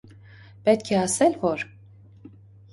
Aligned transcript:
պետք 0.69 0.89
է 0.95 0.97
ասել, 1.01 1.37
որ… 1.45 1.65